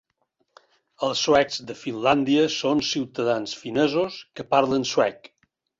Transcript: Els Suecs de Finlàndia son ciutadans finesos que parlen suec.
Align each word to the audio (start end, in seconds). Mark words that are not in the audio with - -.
Els 1.07 1.21
Suecs 1.25 1.59
de 1.69 1.77
Finlàndia 1.83 2.49
son 2.57 2.83
ciutadans 2.91 3.55
finesos 3.65 4.21
que 4.41 4.51
parlen 4.57 4.93
suec. 4.97 5.37